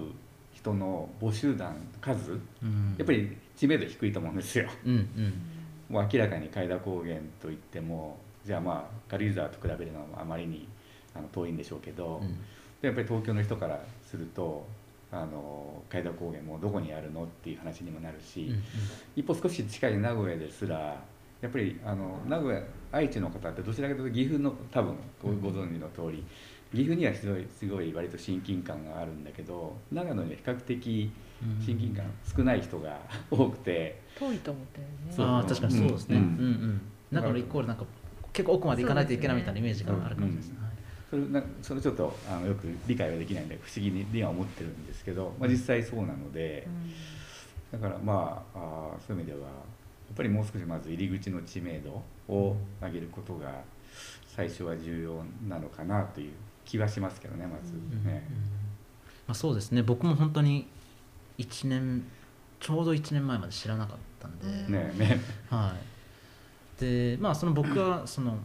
[0.53, 4.69] 人の募集団数うん、やっぱり知名度低いと思うんですよ。
[4.85, 5.33] うんうん。
[5.89, 10.67] もう明らかに海田高原といってもじゃあまあ軽井沢と比べるのはあまりに
[11.13, 12.37] あの遠いんでしょうけど、うん。
[12.81, 14.65] でやっぱり東京の人からすると
[15.11, 18.63] あの海田高原もうどこにあるのっていう話にもなるし、うん。
[19.15, 21.01] 一歩少し近い名古屋ですら
[21.41, 22.61] やっぱりあの名古屋
[22.95, 26.23] 愛知の方ってどちらかというと岐阜の多分ご存知の通り
[26.71, 31.11] 岐阜にはすごいすごい割と親近感があるんだけど長野には比較的
[31.43, 32.05] うん親近感
[32.35, 32.97] 少ない人が
[33.29, 34.01] 多くて。
[34.17, 35.33] 遠いと思ったよね。
[35.33, 36.15] ああ確かにそうですね。
[36.17, 36.31] ううんんう
[36.67, 36.81] ん。
[37.11, 37.83] 長野イコールなんか
[38.31, 40.35] 結構奥まで行かないといけないみたいなイメージがあるかもしれない。
[40.37, 40.55] ですね。
[41.09, 46.65] それなそれちょっとあのよく理解はできないんで不思議には思ってるんですけど、まあ、実際そうなので
[47.71, 49.49] だからまああーそういう意味では
[50.15, 53.61] ぱりもう少しまず入り口の知名度を上げることが
[54.27, 56.33] 最初は重要なのかなという
[56.65, 57.73] 気はしますけどねまず。
[57.73, 57.99] うん。
[57.99, 58.03] うん。
[58.05, 58.23] ね。
[59.27, 59.81] まあそうですね。
[59.81, 60.67] 僕も本当に
[61.37, 62.03] 一年
[62.59, 64.99] ちょうど1年前まで知らなかったんで、うんねえ。
[64.99, 65.73] ねは
[66.77, 66.81] い。
[66.81, 68.37] でまあその僕はその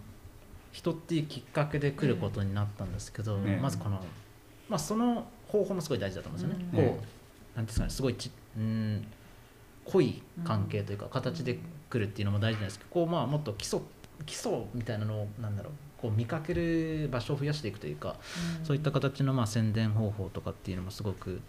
[0.73, 4.03] 人っていうきっかけで来ることになったんですけど、ねまずこの
[4.69, 6.71] まあその方法もすごい大事だと思うんですよね。
[6.73, 6.93] うん。
[6.93, 7.09] こう、ね
[7.57, 7.91] なんですかね。
[7.91, 9.07] すごいちうん
[9.91, 13.81] 濃い関係というか、形で来るっていうのも大事なんですけどこうまあもっと基礎
[14.27, 18.17] 基礎みたいなのをなんだろうこう見かける場所を増やしていくというか、
[18.65, 21.41] そういった形のまあ宣伝方法とかっていうのもすごく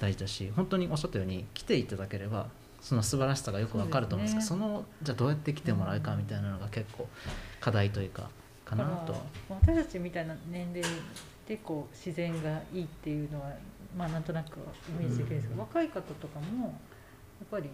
[0.00, 2.46] 大事だし本当におっしゃったように来ていただければ
[2.80, 7.08] その素晴らしさがよくわかると思うんですけどそのじゃあどうやって来てもらうかみたいなのが結構
[7.60, 8.30] 課題というか
[8.64, 9.14] かなと。
[9.14, 9.20] は。
[9.48, 10.82] 私たちみたいな年齢
[11.48, 13.50] でこう自然がいいっていうのは
[13.96, 16.72] まあなんとなくイメージできるんですけど、若い方とかもや
[17.44, 17.68] っぱり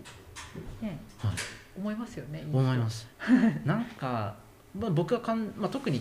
[0.81, 1.33] ねはい。
[1.77, 3.09] 思いますよね思います。
[3.65, 4.37] なんか、
[4.79, 6.01] まあ、僕がかん、まあ、特に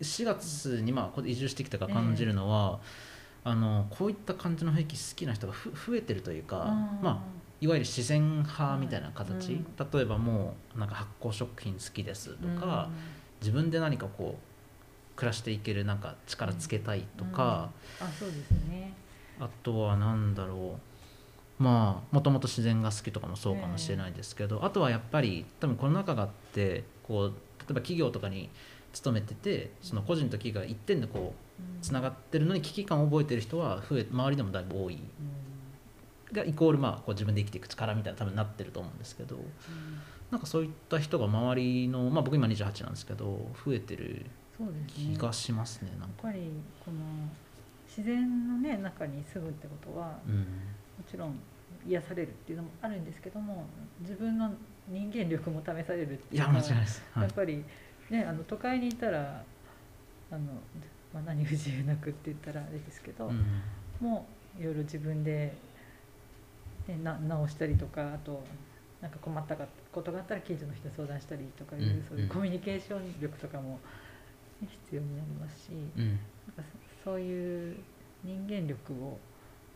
[0.00, 2.80] 4月にまあここで移住してきたから感じるのは、
[3.44, 6.66] あのこういった感じの雰囲気好きな人がふ増えてるというか、
[7.02, 7.18] まあ、
[7.60, 12.88] いわゆる自然派みたいな形、うん例えばもうなんか発酵食品好きですとか、
[13.40, 18.92] 自分で何かこう暮らしていけるなんか力つけたいとか、あそうですね。
[19.38, 20.89] あとは何だろう
[21.60, 28.48] まあもともと自然が好きとかもそうかもしれないですけど、あとはやっぱり多分コロナ禍があってこう例えば企業とかに
[28.94, 34.98] 勤めててその個人と企業が一点でこうつながってるのに危機感を覚えてる人は増え周りでもだいぶ多い。
[36.32, 39.36] がイコールまあこう自分で生きていく力みたいな多分なってると思うんですけど
[40.30, 44.24] なんかそういった人が周りのまあ僕今28なんですけど増えてる
[44.86, 46.28] 気がしますねなんか。
[46.28, 46.52] やっぱり
[46.84, 46.98] この
[47.86, 50.36] 自然のね中に住むってことはうん。
[50.38, 50.44] も
[51.10, 51.34] ちろん
[51.86, 53.64] 癒されるっていうのもあるんですけども
[54.00, 54.52] 自分の
[54.88, 57.64] 人間力も試されるっていいうのはやっぱり
[58.10, 59.42] ねあの都会にいたら
[60.30, 60.40] あの、
[61.12, 63.44] まあ、何不自由なくって言ったらあれですけど、うん。
[64.00, 64.26] も
[64.58, 65.52] ういろいろ自分で、
[66.88, 68.42] ね、な直したりとかあと
[69.00, 69.56] なんか困った
[69.92, 72.28] ことがあったら近所の人に相談したりとかいう、うんそういううん。
[72.28, 73.78] コミュニケーション力とかも、
[74.60, 76.08] ね必要になりますし、うん。
[76.08, 76.16] なん
[76.56, 76.62] か
[77.04, 77.76] そそういう
[78.22, 79.18] 人間力を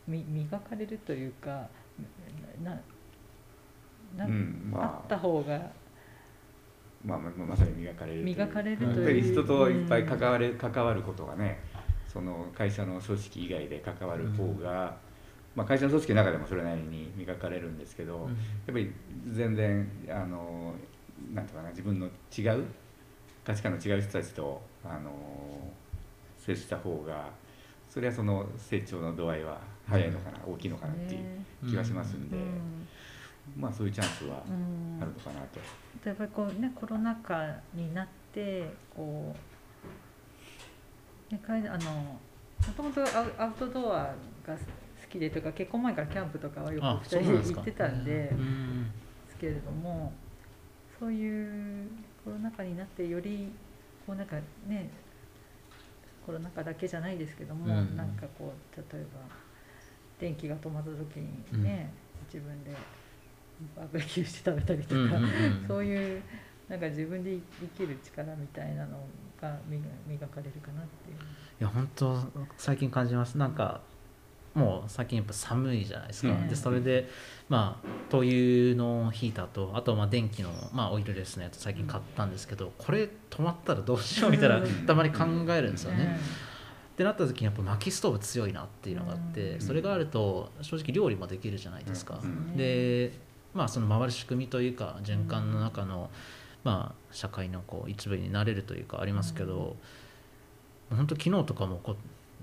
[0.07, 1.67] み磨かれるというか
[2.63, 2.71] な
[4.15, 4.87] な、うんあまあ。
[5.05, 5.59] った方が。
[7.03, 8.89] まあまさに磨かれる磨かれるという。
[8.95, 11.59] やっぱり人といっぱい関われ関わることがね
[12.07, 14.97] その会社の組織以外で関わる方が、
[15.55, 18.29] まあ、会社の組織の中でもそれなりに磨かれるんですけど、うん。
[18.29, 18.91] やっぱり
[19.27, 20.73] 全然あの
[21.31, 22.65] なんていうかな自分の違う
[23.43, 25.11] 価値観の違う人たちとあの
[26.37, 27.29] 接した方が
[27.87, 32.87] それはその成長の度合いは早いのかな、大きいのかなっていうね気がしますんで、うん。
[33.57, 34.99] まあそういうチャンスはうん。
[35.01, 35.59] あるのかなと。
[36.07, 39.35] やっぱりこうねコロナ禍になってこ
[41.29, 42.19] う、ね、かいあのも
[42.75, 43.01] ともと
[43.37, 44.13] アウトドア
[44.45, 44.57] が好
[45.09, 48.83] きでというか結婚前からキャンプとかはよくあ2人で行ってたんでうん。
[48.83, 48.89] で
[49.29, 50.13] すけれども
[50.99, 51.89] そういう
[52.23, 53.51] コロナ禍になってより
[54.05, 54.89] こうなんかね
[56.25, 57.95] コロナ禍だけじゃないですけども、うん。
[57.95, 59.19] なんかこう例えば
[60.19, 61.91] 電気が止まった時にね、
[62.31, 62.71] 自分で
[63.75, 66.21] バーベキューして食べたりとか、うんうんうんそういう
[66.67, 68.97] なんか自分で生きる力みたいなの
[69.39, 71.17] が磨磨かれるかなっていう。
[71.17, 71.19] い
[71.59, 72.19] や本当
[72.57, 73.37] 最近感じます。
[73.37, 73.81] なんか
[74.55, 76.47] もう最近やっぱ寒いじゃないですか、うん。
[76.47, 77.07] でそれで
[77.49, 84.85] まあ灯油のヒーターとあとまあ電気の、まあ、オイルレスのやつ最近買ったんですけどこれ止まったらどうしようみたいなうん。
[84.87, 86.05] たまに考えるんですよね。
[86.05, 86.19] ね
[86.95, 89.61] ってなった時にやっぱ薪ストーブ強いなっていうのがあって、うん。
[89.61, 92.19] それがあると正直料理もできるじゃないですか。
[92.23, 92.55] うん。
[92.55, 93.11] で
[93.53, 96.09] まあその回る仕組みというか循環の中の、
[96.63, 99.75] まあ社会のこう一部になれるというかありますけど、
[100.89, 101.95] 本当昨日とかもこう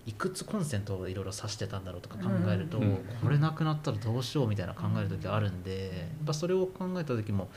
[0.05, 2.99] いくつコンセントをいろいろ挿してたんだろうとか考えると、うん。
[3.23, 7.49] これなくなったらどうしようみたいな考える時あるんで、やっぱそれを考えた時も、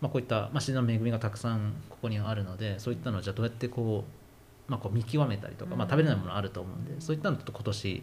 [0.00, 4.27] まあ、こういった、まあ、自然の恵みがたくさんここにはあるのでそういったのをじゃあどうやってこう,、
[4.68, 8.02] まあ、こう見極めたりとか、まあ、食べれないものあると思うんで、そういったのちょっと今年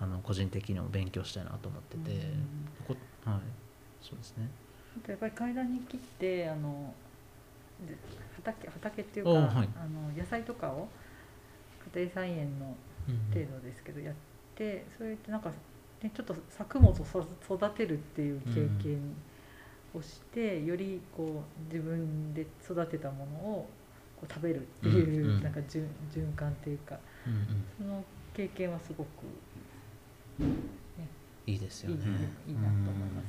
[0.00, 2.26] あの個人的にも勉強したいなと思ってて、
[2.86, 3.40] こはい。
[4.00, 4.48] そうですね。
[5.02, 6.94] あとやっぱり階段に切ってあの
[7.86, 7.96] で
[8.36, 9.46] 畑畑っていうか、おはい。
[9.54, 10.88] あの野菜とかを
[11.94, 12.74] 家庭菜園の
[13.32, 14.14] 程度ですけどやっ
[14.54, 15.50] てそうやってなんか、
[16.02, 19.14] ね、ちょっと作物をそ育てるっていう経験
[19.94, 23.68] をして、よりこう自分で育てたものを
[24.24, 25.42] こう食べるっていう、うんうん。
[25.42, 27.64] なんか循循環っていうかうんうん。
[27.78, 29.08] その経験はすごく
[31.46, 31.96] いいですよね。
[32.48, 33.26] いいなと思います。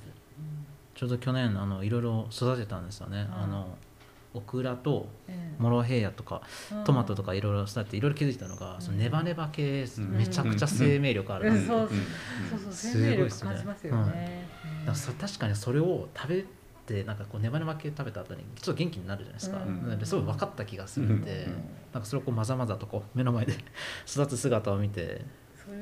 [0.96, 3.28] ちょうど去年あのいろいろ育てたんですよね。
[3.30, 3.44] うん。
[3.44, 3.78] あの
[4.34, 6.42] オクラとええモロヘイヤとか
[6.84, 10.18] トマトとかいろいろ育てていろいろ気づいたのが、そのネバネバ系うん。
[10.18, 11.50] めちゃくちゃ生命力ある。
[11.50, 11.66] うん。
[11.66, 11.88] そううん。
[11.88, 13.50] そうそうす生命力ごいっすね。
[13.52, 14.48] 感じますよね。
[14.88, 14.94] うん。
[14.94, 16.46] 確かにそれを食べ
[16.86, 19.90] てなんかこうネバネバ系食べた後にちょっと元気になるじゃないですか、うん。
[19.90, 21.54] なんですごい分かった気がするんで、うん。
[21.94, 23.54] なんかそれをこうまざまざとこう目の前で
[24.08, 25.26] 育つ姿を見て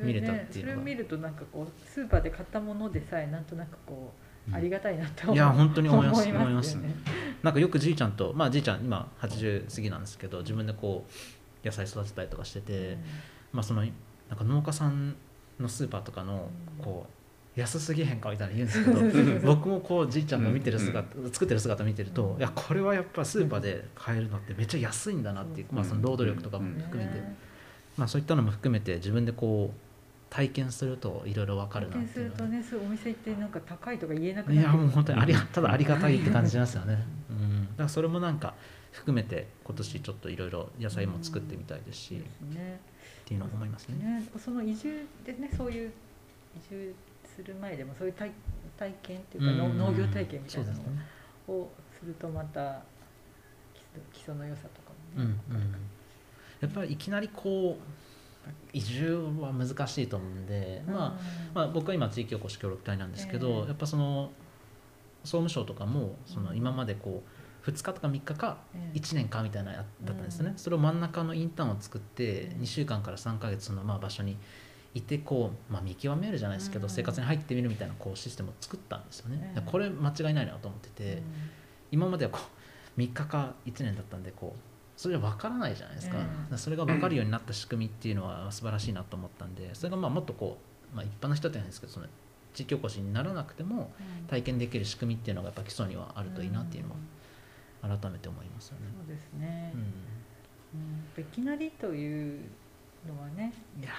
[0.04, 0.76] 見れたっていうのが。
[0.76, 4.14] それを見るとなんかこうスーパーで買ったものでさえなんとなくこ
[4.48, 4.56] う、うん。
[4.56, 5.36] ありがたいなって思う。
[5.36, 6.96] いや本当に思います思思いますよね。
[7.42, 12.98] なんかよくじいちゃんとまあじいちゃん今80過ぎなんですけど自分でこう野菜育てたりとかしてて、
[13.52, 13.92] まあそのなん
[14.38, 15.16] か農家さん
[15.60, 17.23] のスーパーとかのうんこう
[17.56, 27.36] 安すぎへんかみたいな言うんですけど 僕もこうじいちゃんの見てる姿、作ってる姿見てると、うんいやこれはやっぱスーパーで買えるのってめっちゃ安いんだなっていう、まあ、その労働力とかもうん含めて、ね
[27.98, 32.38] まあ、そういったのも含めて自分でこう体験するといろいろ分かるなっていうのは。
[32.40, 34.60] るとねそうお店行ってなんか高いとか言えなくなる。
[34.62, 38.56] いやもう本当にありがただありがたいって感じますよね、うん、だからそれもなんか
[38.92, 42.80] 含めて今年ちょっといろいろ野菜も作ってみたいですし、っですね。
[43.26, 44.04] ていうのを思いますね。
[44.04, 44.24] ね。
[44.44, 45.92] その移住でねそういう
[46.58, 46.96] 移住
[47.36, 48.32] する前でもそういう体
[48.78, 49.78] 体験っていうか、のうん。
[49.78, 50.80] 農業体験みたいなの
[51.48, 52.82] をするとまた
[54.12, 55.28] 基礎の良さとかうんうん。
[55.28, 55.78] もね、
[56.60, 61.20] やっぱりいきなりこう移住は難しいと思うんで、まあ、
[61.54, 63.58] まあ僕は今地域おこし協力隊なんですけど、ええ。
[63.68, 64.32] やっぱその
[65.24, 66.58] 総務省とかもそのうん。
[66.58, 67.24] 今までこ
[67.66, 68.98] う2日とか3日かええ。
[68.98, 70.58] 1年かみたいなやだったんですね、うん。
[70.58, 74.38] それを真ん中のインターンを作ってうん2週間から3ヶ月そのまあ場所に
[74.96, 76.90] いてこう、まあ、見極めるじゃないですけど、うん。
[76.90, 81.22] 生活に入ってみるみたいなこうシステムを作ったんですよね、ええこれ間違いないなと思ってて、
[81.92, 82.40] 今まではこ
[82.98, 84.60] う3日か1年だったんでこう
[84.96, 86.22] それは分からないじゃないですか,、え
[86.54, 90.60] えそれが分かるようになった仕組みっていうのは素晴らしいなと思ったんでそれがまあもっとこ
[90.94, 92.08] う、まあ、一般の人じゃないですけどその
[92.54, 98.88] 地域おこしにならなくてもうん体験できる仕組みっていうのがやっぱ基礎にはあるといいなっていうのうんは改めて思いますよね。
[98.98, 99.78] そうですね、う
[100.78, 101.24] うん。
[101.24, 102.40] いきなりという
[103.06, 103.90] のはねん、いや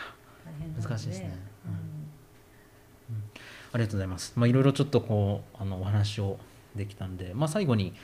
[0.80, 1.38] 難しいですね。
[1.66, 3.22] うん。
[3.72, 4.32] ありがとうございます。
[4.36, 6.38] まあいろいろちょっとこうあのお話を
[6.74, 7.94] できたんで、まあ最後に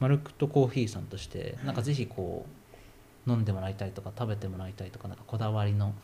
[0.00, 2.46] マルクとコーヒーさんとしてなんかぜひこ
[3.26, 5.94] う飲んでもらいたいとか食べてもらいたいとかなんかこだわりの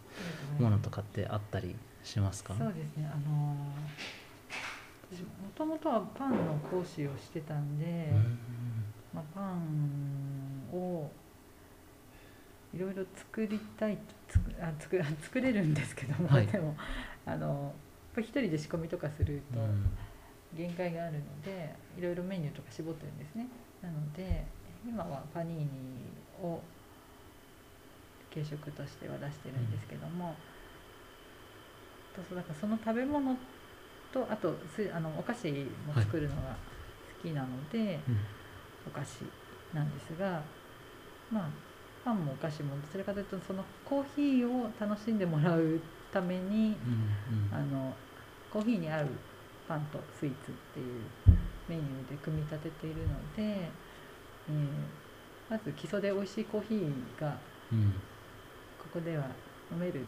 [0.58, 2.54] ものとかってあったりしますか？
[2.56, 3.10] そうですね。
[3.12, 3.56] あのー
[5.12, 6.36] もともとはパンの
[6.70, 8.38] 講師をしてたんで、うん。
[9.12, 11.10] まあ、パンを
[12.74, 16.46] いろいろ作りたいつくあ作作れるんですけども、はい。
[16.46, 16.76] でも
[17.26, 17.74] あの
[18.14, 19.90] ぱり一人で仕込みとかするとうん。
[20.52, 23.46] 限界があるのでいろいろメニューとか絞ってるんですね。
[23.80, 24.44] なので
[24.84, 25.66] 今はパニーニ
[26.42, 26.60] を
[28.32, 30.34] 軽食としては出してるんですけども、
[32.16, 33.36] とそうだからその食べ物
[34.12, 35.48] とあとすあのお菓子
[35.86, 36.56] も作るのが
[37.22, 38.18] 好きなので、うん。
[38.86, 39.22] お菓子
[39.74, 40.42] なんですが
[41.30, 41.48] まあ
[42.04, 45.80] パンもお菓子もどちらかというとそのコーヒーを楽しんでもらう
[46.12, 46.76] ために
[47.50, 47.94] うんあの
[48.52, 49.08] コーヒーに合う
[49.68, 51.02] パンとスイーツっていう
[51.68, 54.66] メニューで組み立てているので、えー
[55.50, 57.36] まず基礎で美味しいコーヒーが
[57.72, 57.92] うんうん
[58.78, 59.24] ここでは
[59.72, 60.04] 飲めるっ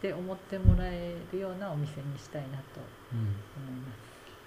[0.00, 2.80] て思ってもらえるようなお店にしたいなと
[3.12, 4.05] うん思います。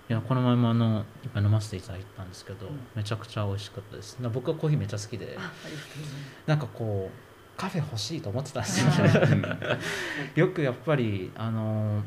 [0.09, 2.79] いやこの前もあのいっぱい飲ませていただいたんですけど、うん。
[2.95, 4.17] めちゃくちゃ美味しかったです。
[4.19, 5.37] な僕はコーヒーめっちゃ好きで
[6.47, 8.87] なんかこうカフェ欲しいと思ってたんですよ。
[10.47, 12.01] よくやっぱりあの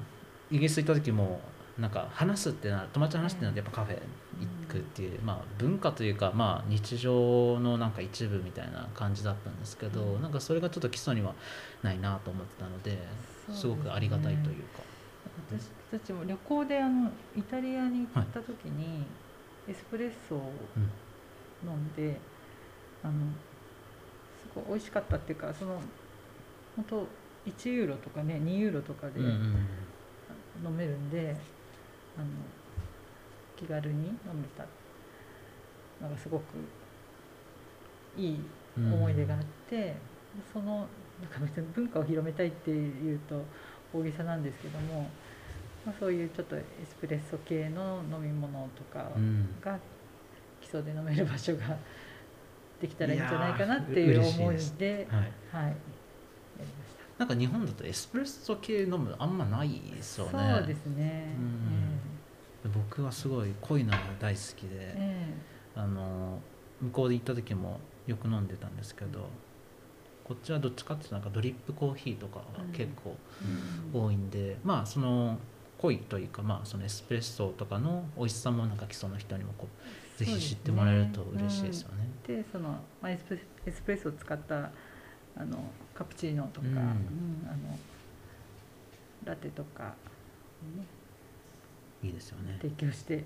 [0.50, 1.40] イギリス行った時も
[1.78, 10.22] なんか話すってなる友達と話すってなるとやっぱカフェ行くっていう、まあ文化というかまあ日常のなんか一部みたいな感じだったんですけど、うん。
[10.22, 11.34] なんかそれがちょっと基礎には
[11.84, 12.98] ないなと思ってたのでね。
[13.52, 14.82] すごくありがたいというか。
[15.48, 19.04] 私たちも旅行であのイタリアに行った時に
[19.68, 20.52] エスプレッソを
[21.64, 22.18] 飲んで、
[23.04, 23.12] あの
[24.42, 25.80] すごい美味しかったっていうかその
[26.76, 27.06] 本当
[27.46, 29.66] 1ユーロとかね2ユーロとかでうんうん
[30.64, 31.36] 飲めるんで、
[32.16, 32.26] あの
[33.56, 34.64] 気軽に飲めた
[36.02, 36.42] のがすごく
[38.16, 38.36] いい
[38.78, 39.94] うん思い出があって、
[40.52, 40.86] その
[41.20, 43.42] なんか別に文化を広めたいっていうと
[43.92, 45.08] 大げさなんですけども、
[45.84, 49.78] まあ、そういうちょっとエスプレッソ系の飲み物とかうんが
[50.60, 51.76] 基礎で飲める場所が
[52.80, 55.74] できたらいいんじゃないかなっていう思いではい、はい、や
[56.60, 57.02] りました。
[57.18, 60.54] なんか日本だとエスプレッソ系飲むあんまないですよね。
[60.58, 61.34] そうですね。
[62.64, 62.72] うん。
[62.72, 65.52] 僕はすごい濃いのが大好きで、ええ。
[65.74, 66.40] あの
[66.80, 69.30] 向こうで行った時もよく飲んでたんですけど
[70.24, 73.16] こっちはどっちかっていうとなんかドリップコーヒーとかが結構
[73.94, 75.38] え多いんで、まあその
[75.82, 82.08] 濃いというかまあそのエスプレッソとかの美味しさもなんか基礎の人にもこうぜひ知ってもらえると嬉しいですよね。
[82.26, 84.70] でそのまあエスプレエスプレッソを使った
[85.36, 85.58] あの
[85.94, 86.74] カプチーノとか、うん。
[86.74, 86.80] うん
[87.46, 87.78] あの
[89.24, 89.94] ラテとか、
[90.76, 90.84] ね、
[92.02, 92.58] いいですよね。
[92.60, 93.24] 提供して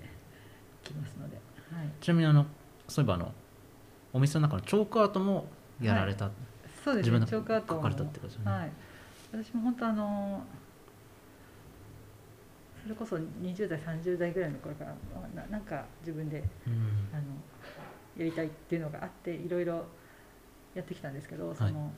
[0.83, 1.37] きますので、
[1.71, 2.45] はい、ちなみにあの
[2.87, 3.31] そういえばあの
[4.13, 5.47] お店の中のチョークアートも
[5.81, 6.29] やられた、
[6.83, 7.09] そうですね。
[7.09, 7.95] 自分でチョークアートもね。
[8.45, 8.71] はい、
[9.31, 10.43] 私も本当あの
[12.87, 14.95] それこそ20代30代ぐらいの頃から
[15.35, 17.09] ななんか自分でうん。
[17.13, 17.23] あの
[18.17, 19.85] やりたいっていうのがあっていろいろ
[20.73, 21.91] やってきたんですけど、その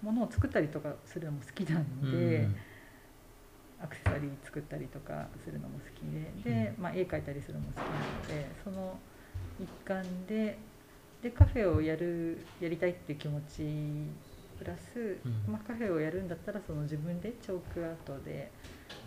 [0.00, 2.56] ものを作ったりとかするのも好きなんで、うん。
[3.82, 6.00] アクセサリー作ったりとかするのも好き
[6.44, 8.98] でで、まあ、絵描いたりするのも好きなのでその
[9.60, 10.58] 一環で
[11.22, 13.62] でカフェをやるやりたいっていう気持ち
[14.58, 15.52] プラス、うん。
[15.52, 18.50] まあ、カフェをやるんだったらその自分でチョークアートで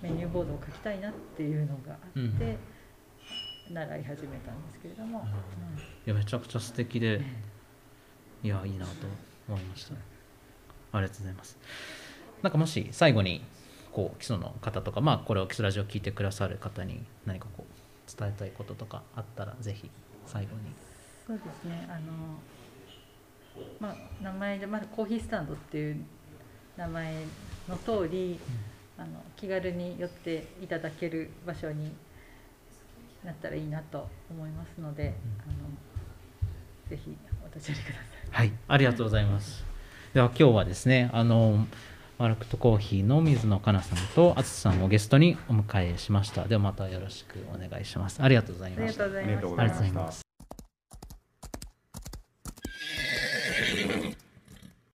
[0.01, 2.57] メニューボードを書きたいなっていうのがあって、
[3.71, 5.25] 習い始めたんですけれども。
[6.05, 7.21] いやめちゃくちゃ素敵で
[8.43, 8.91] いやいいなと
[9.47, 9.93] 思いました
[10.93, 11.57] ありがとうございます。
[12.41, 13.43] なんかもし最後に
[13.91, 19.89] こう基礎の方とかまあこれを基礎ラジオを聞いてくださる方に何かこう伝えたいこととかあったらぜひ
[20.25, 20.73] 最後に。
[21.27, 21.87] そうですね。
[21.89, 22.39] あの
[23.79, 25.97] まあ名前でまだコーヒースタンドっていう
[26.77, 27.13] 名前
[27.67, 28.39] の通り、
[28.99, 31.93] あの気軽に寄っていただける場所に
[33.23, 35.13] なったらいいなと思いますので、
[35.47, 38.03] あのぜひお立ち寄りください。
[38.31, 38.51] はい。
[38.67, 39.63] ありがとうございます。
[40.13, 41.65] では今日はですねあの
[42.17, 46.47] マルクトコーヒーの水野香奈さんと淳さんをゲストにお迎えしました。
[46.47, 48.21] ではまたよろしくお願いします。
[48.21, 49.03] ありがとうございありがました。
[49.03, 49.33] とうございました。
[49.33, 50.28] ありがとうございました